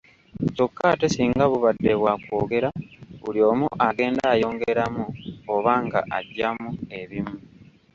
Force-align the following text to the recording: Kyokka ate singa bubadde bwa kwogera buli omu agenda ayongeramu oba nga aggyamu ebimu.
Kyokka 0.55 0.83
ate 0.93 1.07
singa 1.13 1.43
bubadde 1.51 1.91
bwa 1.99 2.13
kwogera 2.23 2.69
buli 3.21 3.39
omu 3.51 3.67
agenda 3.87 4.23
ayongeramu 4.33 5.03
oba 5.55 5.73
nga 5.85 5.99
aggyamu 6.17 6.69
ebimu. 6.99 7.35